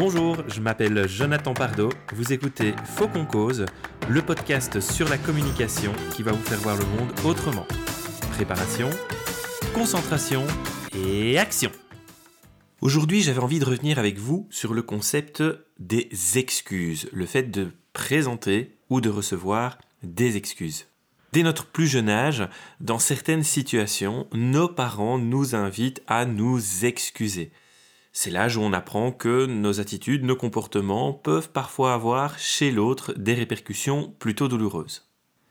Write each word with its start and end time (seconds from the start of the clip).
Bonjour, 0.00 0.38
je 0.48 0.62
m'appelle 0.62 1.06
Jonathan 1.06 1.52
Pardo. 1.52 1.90
Vous 2.14 2.32
écoutez 2.32 2.72
Faux 2.86 3.06
qu'on 3.06 3.26
cause, 3.26 3.66
le 4.08 4.22
podcast 4.22 4.80
sur 4.80 5.06
la 5.10 5.18
communication 5.18 5.92
qui 6.16 6.22
va 6.22 6.32
vous 6.32 6.42
faire 6.42 6.58
voir 6.60 6.78
le 6.78 6.86
monde 6.86 7.12
autrement. 7.22 7.66
Préparation, 8.32 8.88
concentration 9.74 10.46
et 10.94 11.38
action. 11.38 11.70
Aujourd'hui, 12.80 13.20
j'avais 13.20 13.40
envie 13.40 13.58
de 13.58 13.66
revenir 13.66 13.98
avec 13.98 14.16
vous 14.16 14.48
sur 14.48 14.72
le 14.72 14.80
concept 14.80 15.42
des 15.78 16.08
excuses, 16.36 17.10
le 17.12 17.26
fait 17.26 17.50
de 17.50 17.68
présenter 17.92 18.78
ou 18.88 19.02
de 19.02 19.10
recevoir 19.10 19.76
des 20.02 20.38
excuses. 20.38 20.86
Dès 21.34 21.42
notre 21.42 21.66
plus 21.66 21.88
jeune 21.88 22.08
âge, 22.08 22.48
dans 22.80 22.98
certaines 22.98 23.44
situations, 23.44 24.28
nos 24.32 24.66
parents 24.66 25.18
nous 25.18 25.54
invitent 25.54 26.02
à 26.06 26.24
nous 26.24 26.86
excuser. 26.86 27.52
C'est 28.12 28.30
l'âge 28.30 28.56
où 28.56 28.60
on 28.62 28.72
apprend 28.72 29.12
que 29.12 29.46
nos 29.46 29.80
attitudes, 29.80 30.24
nos 30.24 30.36
comportements 30.36 31.12
peuvent 31.12 31.50
parfois 31.50 31.94
avoir 31.94 32.38
chez 32.38 32.72
l'autre 32.72 33.12
des 33.14 33.34
répercussions 33.34 34.14
plutôt 34.18 34.48
douloureuses. 34.48 35.08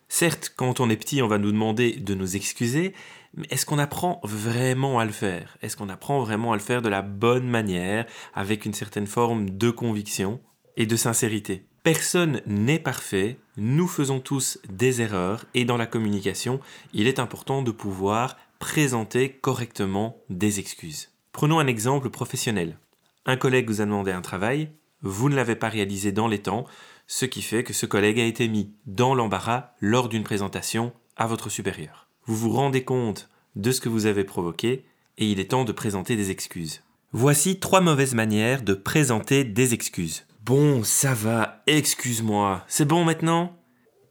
Certes, 0.09 0.51
quand 0.55 0.79
on 0.79 0.89
est 0.89 0.97
petit, 0.97 1.21
on 1.21 1.27
va 1.27 1.37
nous 1.37 1.51
demander 1.51 1.93
de 1.93 2.15
nous 2.15 2.35
excuser, 2.35 2.93
mais 3.35 3.47
est-ce 3.51 3.65
qu'on 3.65 3.79
apprend 3.79 4.19
vraiment 4.23 4.99
à 4.99 5.05
le 5.05 5.11
faire? 5.11 5.57
Est-ce 5.61 5.77
qu'on 5.77 5.87
apprend 5.87 6.21
vraiment 6.21 6.51
à 6.51 6.55
le 6.55 6.61
faire 6.61 6.81
de 6.81 6.89
la 6.89 7.03
bonne 7.03 7.47
manière, 7.47 8.05
avec 8.33 8.65
une 8.65 8.73
certaine 8.73 9.07
forme 9.07 9.51
de 9.51 9.69
conviction 9.69 10.41
et 10.77 10.87
de 10.87 10.95
sincérité? 10.95 11.65
Personne 11.83 12.41
n'est 12.45 12.79
parfait, 12.79 13.37
nous 13.55 13.87
faisons 13.87 14.19
tous 14.19 14.59
des 14.67 15.01
erreurs 15.01 15.45
et 15.53 15.63
dans 15.63 15.77
la 15.77 15.85
communication, 15.85 16.59
il 16.91 17.07
est 17.07 17.19
important 17.19 17.61
de 17.61 17.71
pouvoir 17.71 18.35
présenter 18.57 19.29
correctement 19.29 20.17
des 20.29 20.59
excuses. 20.59 21.09
Prenons 21.39 21.59
un 21.59 21.67
exemple 21.67 22.09
professionnel. 22.09 22.77
Un 23.25 23.37
collègue 23.37 23.69
vous 23.69 23.79
a 23.79 23.85
demandé 23.85 24.11
un 24.11 24.19
travail, 24.19 24.73
vous 25.01 25.29
ne 25.29 25.37
l'avez 25.37 25.55
pas 25.55 25.69
réalisé 25.69 26.11
dans 26.11 26.27
les 26.27 26.39
temps, 26.39 26.65
ce 27.07 27.23
qui 27.23 27.41
fait 27.41 27.63
que 27.63 27.71
ce 27.71 27.85
collègue 27.85 28.19
a 28.19 28.25
été 28.25 28.49
mis 28.49 28.73
dans 28.85 29.15
l'embarras 29.15 29.71
lors 29.79 30.09
d'une 30.09 30.25
présentation 30.25 30.91
à 31.15 31.27
votre 31.27 31.47
supérieur. 31.49 32.09
Vous 32.25 32.35
vous 32.35 32.49
rendez 32.49 32.83
compte 32.83 33.29
de 33.55 33.71
ce 33.71 33.79
que 33.79 33.87
vous 33.87 34.05
avez 34.05 34.25
provoqué 34.25 34.83
et 35.17 35.31
il 35.31 35.39
est 35.39 35.51
temps 35.51 35.63
de 35.63 35.71
présenter 35.71 36.17
des 36.17 36.29
excuses. 36.29 36.83
Voici 37.13 37.57
trois 37.57 37.79
mauvaises 37.79 38.15
manières 38.15 38.61
de 38.61 38.73
présenter 38.73 39.45
des 39.45 39.73
excuses. 39.73 40.25
Bon, 40.43 40.83
ça 40.83 41.13
va, 41.13 41.63
excuse-moi, 41.67 42.65
c'est 42.67 42.83
bon 42.83 43.05
maintenant? 43.05 43.57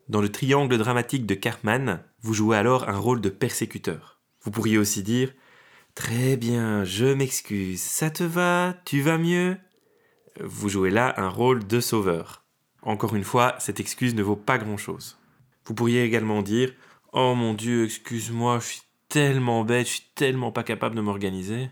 Dans 0.09 0.23
le 0.23 0.33
triangle 0.33 0.79
dramatique 0.79 1.27
de 1.27 1.35
Cartman, 1.35 2.03
vous 2.23 2.33
jouez 2.33 2.57
alors 2.57 2.89
un 2.89 2.97
rôle 2.97 3.21
de 3.21 3.29
persécuteur. 3.29 4.19
Vous 4.41 4.51
pourriez 4.51 4.79
aussi 4.79 5.03
dire 5.03 5.31
Très 5.99 6.37
bien, 6.37 6.85
je 6.85 7.07
m'excuse. 7.07 7.83
Ça 7.83 8.09
te 8.09 8.23
va? 8.23 8.77
Tu 8.85 9.03
vas 9.03 9.19
mieux? 9.19 9.57
Vous 10.41 10.69
jouez 10.69 10.91
là 10.91 11.13
un 11.17 11.29
rôle 11.29 11.67
de 11.67 11.81
sauveur. 11.81 12.45
Encore 12.83 13.17
une 13.17 13.25
fois, 13.25 13.57
cette 13.59 13.81
excuse 13.81 14.15
ne 14.15 14.23
vaut 14.23 14.37
pas 14.37 14.59
grand-chose. 14.59 15.19
Vous 15.65 15.75
pourriez 15.75 16.05
également 16.05 16.41
dire 16.43 16.73
Oh 17.13 17.35
mon 17.35 17.53
Dieu, 17.53 17.85
excuse-moi, 17.85 18.61
je 18.61 18.67
suis 18.67 18.83
tellement 19.09 19.65
bête, 19.65 19.89
je 19.89 19.95
suis 19.95 20.07
tellement 20.15 20.53
pas 20.53 20.63
capable 20.63 20.95
de 20.95 21.01
m'organiser. 21.01 21.69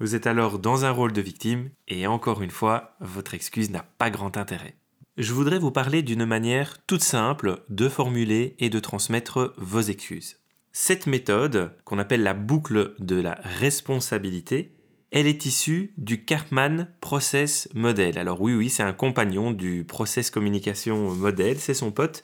Vous 0.00 0.16
êtes 0.16 0.26
alors 0.26 0.58
dans 0.58 0.84
un 0.84 0.90
rôle 0.90 1.12
de 1.12 1.22
victime, 1.22 1.70
et 1.86 2.08
encore 2.08 2.42
une 2.42 2.50
fois, 2.50 2.96
votre 2.98 3.32
excuse 3.32 3.70
n'a 3.70 3.84
pas 3.96 4.10
grand 4.10 4.36
intérêt. 4.36 4.74
Je 5.18 5.32
voudrais 5.32 5.60
vous 5.60 5.70
parler 5.70 6.02
d'une 6.02 6.26
manière 6.26 6.84
toute 6.88 7.04
simple 7.04 7.62
de 7.68 7.88
formuler 7.88 8.56
et 8.58 8.70
de 8.70 8.80
transmettre 8.80 9.54
vos 9.56 9.82
excuses. 9.82 10.41
Cette 10.74 11.06
méthode, 11.06 11.76
qu'on 11.84 11.98
appelle 11.98 12.22
la 12.22 12.32
boucle 12.32 12.94
de 12.98 13.20
la 13.20 13.38
responsabilité, 13.42 14.72
elle 15.10 15.26
est 15.26 15.44
issue 15.44 15.92
du 15.98 16.24
Karpman 16.24 16.88
Process 17.02 17.68
Model. 17.74 18.16
Alors 18.16 18.40
oui, 18.40 18.54
oui, 18.54 18.70
c'est 18.70 18.82
un 18.82 18.94
compagnon 18.94 19.50
du 19.50 19.84
Process 19.84 20.30
Communication 20.30 21.14
Model, 21.14 21.58
c'est 21.58 21.74
son 21.74 21.92
pote. 21.92 22.22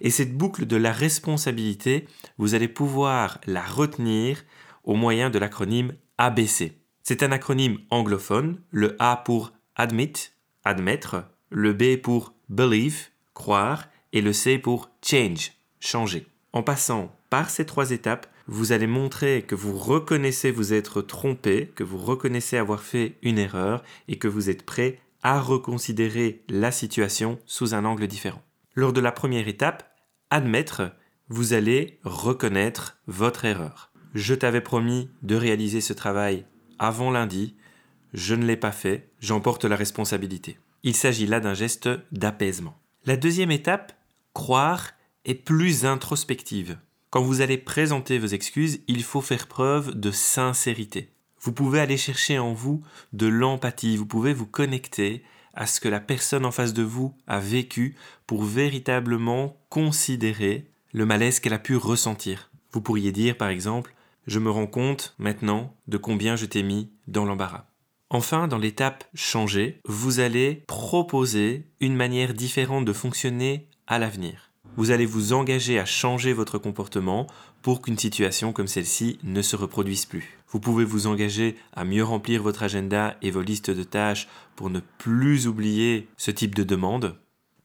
Et 0.00 0.10
cette 0.10 0.36
boucle 0.36 0.64
de 0.64 0.76
la 0.76 0.92
responsabilité, 0.92 2.06
vous 2.36 2.54
allez 2.54 2.68
pouvoir 2.68 3.40
la 3.48 3.62
retenir 3.62 4.44
au 4.84 4.94
moyen 4.94 5.28
de 5.28 5.40
l'acronyme 5.40 5.92
ABC. 6.18 6.78
C'est 7.02 7.24
un 7.24 7.32
acronyme 7.32 7.78
anglophone, 7.90 8.60
le 8.70 8.94
A 9.00 9.16
pour 9.16 9.52
admit, 9.74 10.30
admettre, 10.64 11.24
le 11.50 11.72
B 11.72 12.00
pour 12.00 12.32
believe, 12.48 13.08
croire, 13.34 13.88
et 14.12 14.20
le 14.20 14.32
C 14.32 14.58
pour 14.58 14.88
change, 15.04 15.52
changer. 15.80 16.28
En 16.52 16.62
passant 16.62 17.14
par 17.30 17.50
ces 17.50 17.66
trois 17.66 17.90
étapes, 17.90 18.26
vous 18.46 18.72
allez 18.72 18.86
montrer 18.86 19.42
que 19.42 19.54
vous 19.54 19.76
reconnaissez 19.76 20.50
vous 20.50 20.72
être 20.72 21.02
trompé, 21.02 21.70
que 21.74 21.84
vous 21.84 21.98
reconnaissez 21.98 22.56
avoir 22.56 22.82
fait 22.82 23.16
une 23.22 23.38
erreur 23.38 23.82
et 24.08 24.18
que 24.18 24.28
vous 24.28 24.48
êtes 24.48 24.64
prêt 24.64 25.00
à 25.22 25.40
reconsidérer 25.40 26.42
la 26.48 26.72
situation 26.72 27.38
sous 27.44 27.74
un 27.74 27.84
angle 27.84 28.06
différent. 28.06 28.42
Lors 28.74 28.92
de 28.92 29.00
la 29.00 29.12
première 29.12 29.48
étape, 29.48 29.94
admettre, 30.30 30.92
vous 31.28 31.52
allez 31.52 31.98
reconnaître 32.04 32.98
votre 33.06 33.44
erreur. 33.44 33.90
Je 34.14 34.34
t'avais 34.34 34.62
promis 34.62 35.10
de 35.22 35.36
réaliser 35.36 35.82
ce 35.82 35.92
travail 35.92 36.46
avant 36.78 37.10
lundi, 37.10 37.56
je 38.14 38.34
ne 38.34 38.46
l'ai 38.46 38.56
pas 38.56 38.72
fait, 38.72 39.10
j'en 39.20 39.40
porte 39.40 39.64
la 39.64 39.76
responsabilité. 39.76 40.58
Il 40.82 40.94
s'agit 40.94 41.26
là 41.26 41.40
d'un 41.40 41.54
geste 41.54 41.90
d'apaisement. 42.12 42.78
La 43.04 43.16
deuxième 43.16 43.50
étape, 43.50 43.92
croire, 44.32 44.92
est 45.24 45.34
plus 45.34 45.84
introspective. 45.84 46.78
Quand 47.10 47.22
vous 47.22 47.40
allez 47.40 47.56
présenter 47.56 48.18
vos 48.18 48.26
excuses, 48.26 48.80
il 48.86 49.02
faut 49.02 49.22
faire 49.22 49.46
preuve 49.46 49.98
de 49.98 50.10
sincérité. 50.10 51.10
Vous 51.40 51.52
pouvez 51.52 51.80
aller 51.80 51.96
chercher 51.96 52.38
en 52.38 52.52
vous 52.52 52.82
de 53.12 53.26
l'empathie, 53.26 53.96
vous 53.96 54.06
pouvez 54.06 54.34
vous 54.34 54.46
connecter 54.46 55.22
à 55.54 55.66
ce 55.66 55.80
que 55.80 55.88
la 55.88 56.00
personne 56.00 56.44
en 56.44 56.50
face 56.50 56.74
de 56.74 56.82
vous 56.82 57.14
a 57.26 57.40
vécu 57.40 57.96
pour 58.26 58.44
véritablement 58.44 59.56
considérer 59.70 60.66
le 60.92 61.06
malaise 61.06 61.40
qu'elle 61.40 61.54
a 61.54 61.58
pu 61.58 61.76
ressentir. 61.76 62.50
Vous 62.72 62.80
pourriez 62.80 63.12
dire 63.12 63.36
par 63.36 63.48
exemple 63.48 63.94
Je 64.26 64.38
me 64.38 64.50
rends 64.50 64.66
compte 64.66 65.14
maintenant 65.18 65.74
de 65.86 65.96
combien 65.96 66.36
je 66.36 66.46
t'ai 66.46 66.62
mis 66.62 66.90
dans 67.06 67.24
l'embarras. 67.24 67.64
Enfin, 68.10 68.48
dans 68.48 68.58
l'étape 68.58 69.04
changer, 69.14 69.80
vous 69.86 70.20
allez 70.20 70.64
proposer 70.66 71.66
une 71.80 71.96
manière 71.96 72.34
différente 72.34 72.84
de 72.84 72.92
fonctionner 72.92 73.68
à 73.86 73.98
l'avenir 73.98 74.47
vous 74.78 74.92
allez 74.92 75.06
vous 75.06 75.32
engager 75.32 75.80
à 75.80 75.84
changer 75.84 76.32
votre 76.32 76.56
comportement 76.56 77.26
pour 77.62 77.82
qu'une 77.82 77.98
situation 77.98 78.52
comme 78.52 78.68
celle-ci 78.68 79.18
ne 79.24 79.42
se 79.42 79.56
reproduise 79.56 80.06
plus. 80.06 80.38
Vous 80.50 80.60
pouvez 80.60 80.84
vous 80.84 81.08
engager 81.08 81.56
à 81.72 81.84
mieux 81.84 82.04
remplir 82.04 82.44
votre 82.44 82.62
agenda 82.62 83.16
et 83.20 83.32
vos 83.32 83.42
listes 83.42 83.72
de 83.72 83.82
tâches 83.82 84.28
pour 84.54 84.70
ne 84.70 84.78
plus 84.98 85.48
oublier 85.48 86.06
ce 86.16 86.30
type 86.30 86.54
de 86.54 86.62
demande. 86.62 87.16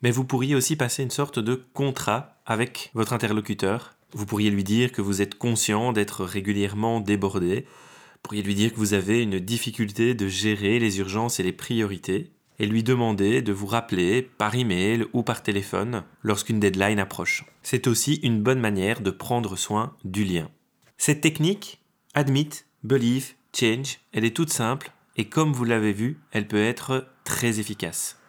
Mais 0.01 0.09
vous 0.09 0.25
pourriez 0.25 0.55
aussi 0.55 0.75
passer 0.75 1.03
une 1.03 1.11
sorte 1.11 1.37
de 1.37 1.63
contrat 1.73 2.41
avec 2.47 2.89
votre 2.95 3.13
interlocuteur. 3.13 3.93
Vous 4.13 4.25
pourriez 4.25 4.49
lui 4.49 4.63
dire 4.63 4.91
que 4.91 5.03
vous 5.03 5.21
êtes 5.21 5.37
conscient 5.37 5.93
d'être 5.93 6.25
régulièrement 6.25 6.99
débordé. 6.99 7.67
Vous 8.15 8.21
pourriez 8.23 8.41
lui 8.41 8.55
dire 8.55 8.73
que 8.73 8.79
vous 8.79 8.95
avez 8.95 9.21
une 9.21 9.37
difficulté 9.37 10.15
de 10.15 10.27
gérer 10.27 10.79
les 10.79 10.97
urgences 10.97 11.39
et 11.39 11.43
les 11.43 11.53
priorités 11.53 12.31
et 12.59 12.65
lui 12.65 12.83
demander 12.83 13.41
de 13.41 13.53
vous 13.53 13.67
rappeler 13.67 14.21
par 14.21 14.55
email 14.55 15.05
ou 15.13 15.23
par 15.23 15.43
téléphone 15.43 16.03
lorsqu'une 16.21 16.59
deadline 16.59 16.99
approche. 16.99 17.45
C'est 17.61 17.87
aussi 17.87 18.15
une 18.23 18.41
bonne 18.41 18.59
manière 18.59 19.01
de 19.01 19.11
prendre 19.11 19.55
soin 19.55 19.95
du 20.03 20.23
lien. 20.23 20.49
Cette 20.97 21.21
technique, 21.21 21.81
admit, 22.13 22.49
believe, 22.83 23.33
change, 23.57 23.99
elle 24.11 24.25
est 24.25 24.35
toute 24.35 24.51
simple 24.51 24.91
et 25.15 25.25
comme 25.25 25.53
vous 25.53 25.65
l'avez 25.65 25.93
vu, 25.93 26.19
elle 26.31 26.47
peut 26.47 26.63
être 26.63 27.07
très 27.23 27.59
efficace. 27.59 28.19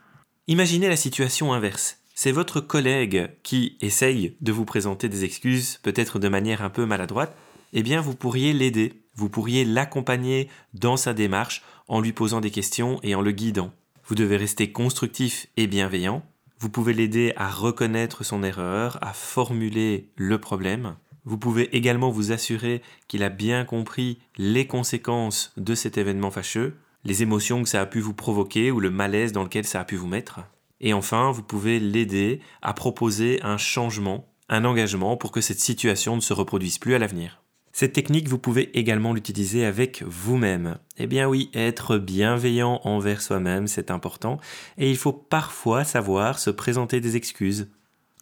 Imaginez 0.46 0.88
la 0.88 0.96
situation 0.96 1.52
inverse. 1.52 1.98
C'est 2.14 2.32
votre 2.32 2.60
collègue 2.60 3.30
qui 3.42 3.76
essaye 3.80 4.36
de 4.40 4.52
vous 4.52 4.64
présenter 4.64 5.08
des 5.08 5.24
excuses, 5.24 5.78
peut-être 5.82 6.18
de 6.18 6.28
manière 6.28 6.62
un 6.62 6.70
peu 6.70 6.86
maladroite, 6.86 7.34
eh 7.72 7.82
bien 7.82 8.00
vous 8.00 8.14
pourriez 8.14 8.52
l'aider, 8.52 9.02
vous 9.14 9.28
pourriez 9.28 9.64
l'accompagner 9.64 10.48
dans 10.74 10.96
sa 10.96 11.12
démarche 11.12 11.62
en 11.88 12.00
lui 12.00 12.12
posant 12.12 12.40
des 12.40 12.50
questions 12.50 13.00
et 13.02 13.14
en 13.14 13.20
le 13.20 13.32
guidant. 13.32 13.72
Vous 14.06 14.14
devez 14.14 14.36
rester 14.36 14.70
constructif 14.70 15.46
et 15.56 15.66
bienveillant. 15.66 16.22
Vous 16.58 16.68
pouvez 16.68 16.92
l'aider 16.92 17.32
à 17.36 17.48
reconnaître 17.48 18.22
son 18.22 18.42
erreur, 18.42 18.98
à 19.00 19.14
formuler 19.14 20.10
le 20.16 20.38
problème. 20.38 20.96
Vous 21.24 21.38
pouvez 21.38 21.74
également 21.74 22.10
vous 22.10 22.30
assurer 22.30 22.82
qu'il 23.08 23.22
a 23.22 23.30
bien 23.30 23.64
compris 23.64 24.18
les 24.36 24.66
conséquences 24.66 25.54
de 25.56 25.74
cet 25.74 25.96
événement 25.96 26.30
fâcheux, 26.30 26.76
les 27.04 27.22
émotions 27.22 27.62
que 27.62 27.68
ça 27.68 27.80
a 27.80 27.86
pu 27.86 28.00
vous 28.00 28.12
provoquer 28.12 28.70
ou 28.70 28.78
le 28.78 28.90
malaise 28.90 29.32
dans 29.32 29.42
lequel 29.42 29.64
ça 29.64 29.80
a 29.80 29.84
pu 29.84 29.96
vous 29.96 30.06
mettre. 30.06 30.40
Et 30.82 30.92
enfin, 30.92 31.30
vous 31.30 31.42
pouvez 31.42 31.80
l'aider 31.80 32.40
à 32.60 32.74
proposer 32.74 33.40
un 33.42 33.56
changement, 33.56 34.28
un 34.50 34.66
engagement 34.66 35.16
pour 35.16 35.32
que 35.32 35.40
cette 35.40 35.60
situation 35.60 36.14
ne 36.16 36.20
se 36.20 36.34
reproduise 36.34 36.76
plus 36.76 36.94
à 36.94 36.98
l'avenir. 36.98 37.43
Cette 37.76 37.92
technique, 37.92 38.28
vous 38.28 38.38
pouvez 38.38 38.78
également 38.78 39.12
l'utiliser 39.12 39.64
avec 39.66 40.04
vous-même. 40.06 40.78
Eh 40.96 41.08
bien 41.08 41.28
oui, 41.28 41.50
être 41.54 41.98
bienveillant 41.98 42.80
envers 42.84 43.20
soi-même, 43.20 43.66
c'est 43.66 43.90
important, 43.90 44.38
et 44.78 44.88
il 44.88 44.96
faut 44.96 45.12
parfois 45.12 45.82
savoir 45.82 46.38
se 46.38 46.50
présenter 46.50 47.00
des 47.00 47.16
excuses. 47.16 47.66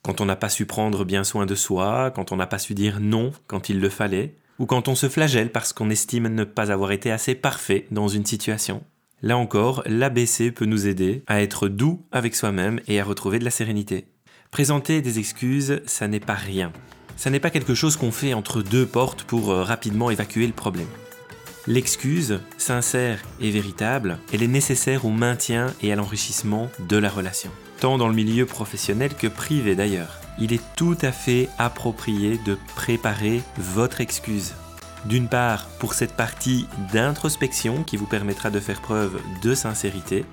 Quand 0.03 0.23
on 0.23 0.25
n'a 0.25 0.37
pas 0.37 0.49
su 0.49 0.65
prendre 0.65 1.05
bien 1.05 1.23
soin 1.23 1.45
de 1.45 1.55
soi, 1.55 2.11
quand 2.13 2.33
on 2.33 2.37
n'a 2.37 2.47
pas 2.47 2.59
su 2.59 2.73
dire 2.73 2.99
non 2.99 3.31
quand 3.47 3.69
il 3.69 3.79
le 3.79 3.91
fallait, 3.91 4.39
ou 4.59 4.65
quand 4.65 4.89
on 4.89 4.95
se 4.95 5.11
flagelle 5.11 5.53
parce 5.53 5.75
qu'on 5.75 5.91
estime 5.91 6.29
ne 6.29 6.45
pas 6.45 6.73
avoir 6.73 6.91
été 6.91 7.11
assez 7.11 7.35
parfait 7.35 7.87
dans 7.91 8.09
une 8.09 8.25
situation. 8.25 8.83
Là 9.21 9.37
encore, 9.37 9.83
l'ABC 9.85 10.51
peut 10.51 10.65
nous 10.65 10.87
aider 10.87 11.25
à 11.27 11.43
être 11.43 11.69
doux 11.69 12.01
avec 12.11 12.35
soi-même 12.37 12.81
et 12.89 12.99
à 13.01 13.05
retrouver 13.05 13.39
de 13.39 13.45
la 13.45 13.51
sérénité. 13.51 14.07
Présenter 14.51 15.03
des 15.03 15.19
excuses, 15.19 15.83
ça 15.85 16.09
n'est 16.09 16.21
pas 16.21 16.33
rien. 16.33 16.73
Ça 17.17 17.31
n'est 17.31 17.41
pas 17.41 17.51
quelque 17.51 17.75
chose 17.75 17.97
qu'on 17.97 18.13
fait 18.13 18.35
entre 18.35 18.63
deux 18.63 18.87
portes 18.87 19.25
pour 19.25 19.51
euh, 19.51 19.63
rapidement 19.63 20.11
évacuer 20.11 20.47
le 20.47 20.53
problème. 20.53 20.89
L'excuse, 21.69 22.41
sincère 22.59 23.21
et 23.41 23.53
véritable, 23.53 24.19
elle 24.33 24.43
est 24.43 24.49
nécessaire 24.49 25.05
au 25.05 25.11
maintien 25.11 25.73
et 25.81 25.93
à 25.93 25.97
l'enrichissement 25.97 26.71
de 26.89 26.97
la 26.97 27.09
relation, 27.09 27.51
tant 27.79 27.99
dans 27.99 28.09
le 28.09 28.15
milieu 28.15 28.47
professionnel 28.47 29.15
que 29.15 29.29
privé 29.29 29.77
d'ailleurs. 29.77 30.19
Il 30.41 30.53
est 30.53 30.63
tout 30.77 30.97
à 31.03 31.13
fait 31.13 31.49
approprié 31.59 32.41
de 32.45 32.59
préparer 32.75 33.43
votre 33.59 34.01
excuse. 34.01 34.55
D'une 35.05 35.29
part, 35.29 35.69
pour 35.79 35.95
cette 35.95 36.17
partie 36.17 36.67
d'introspection 36.93 37.85
qui 37.85 37.97
vous 37.97 38.07
permettra 38.07 38.51
de 38.51 38.61
faire 38.61 38.81
preuve 38.81 39.21
de 39.43 39.55
sincérité, 39.55 40.25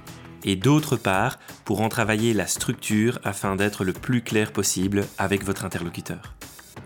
et 0.44 0.56
d'autre 0.56 0.96
part, 0.96 1.38
pour 1.66 1.82
en 1.82 1.90
travailler 1.90 2.34
la 2.34 2.48
structure 2.48 3.20
afin 3.24 3.56
d'être 3.56 3.84
le 3.84 3.94
plus 3.94 4.22
clair 4.22 4.52
possible 4.52 5.06
avec 5.18 5.44
votre 5.44 5.66
interlocuteur. 5.66 6.39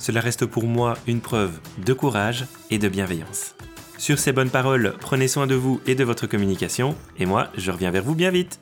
Cela 0.03 0.19
reste 0.19 0.45
pour 0.45 0.65
moi 0.65 0.97
une 1.07 1.21
preuve 1.21 1.61
de 1.77 1.93
courage 1.93 2.43
et 2.69 2.77
de 2.77 2.89
bienveillance. 2.89 3.55
Sur 3.97 4.19
ces 4.19 4.33
bonnes 4.33 4.49
paroles, 4.49 4.95
prenez 4.99 5.29
soin 5.29 5.47
de 5.47 5.55
vous 5.55 5.79
et 5.87 5.95
de 5.95 6.03
votre 6.03 6.27
communication, 6.27 6.93
et 7.17 7.25
moi, 7.25 7.47
je 7.57 7.71
reviens 7.71 7.89
vers 7.89 8.03
vous 8.03 8.13
bien 8.13 8.29
vite. 8.29 8.59